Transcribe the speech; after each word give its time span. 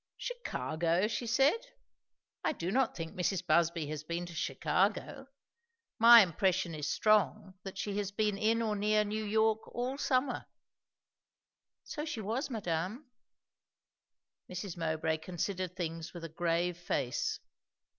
"Chicago?" 0.17 1.07
she 1.07 1.27
said. 1.27 1.59
"I 2.43 2.53
do 2.53 2.71
not 2.71 2.95
think 2.95 3.13
Mrs. 3.13 3.45
Busby 3.45 3.85
has 3.89 4.03
been 4.03 4.25
to 4.25 4.33
Chicago. 4.33 5.27
My 5.99 6.21
impression 6.21 6.73
is 6.73 6.89
strong, 6.89 7.53
that 7.61 7.77
she 7.77 7.95
has 7.99 8.11
been 8.11 8.35
in 8.35 8.63
or 8.63 8.75
near 8.75 9.03
New 9.03 9.23
York, 9.23 9.59
all 9.67 9.99
summer." 9.99 10.47
"So 11.83 12.03
she 12.03 12.19
was, 12.19 12.49
madame." 12.49 13.11
Mrs. 14.51 14.75
Mowbray 14.75 15.17
considered 15.17 15.75
things 15.75 16.15
with 16.15 16.23
a 16.23 16.29
grave 16.29 16.79
face. 16.79 17.39